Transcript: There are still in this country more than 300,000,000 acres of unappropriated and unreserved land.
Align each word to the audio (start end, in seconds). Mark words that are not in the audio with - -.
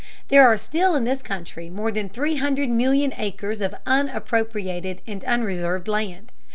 There 0.29 0.47
are 0.47 0.57
still 0.57 0.95
in 0.95 1.03
this 1.03 1.21
country 1.21 1.69
more 1.69 1.91
than 1.91 2.09
300,000,000 2.09 3.13
acres 3.19 3.61
of 3.61 3.75
unappropriated 3.85 4.99
and 5.05 5.23
unreserved 5.25 5.87
land. 5.87 6.31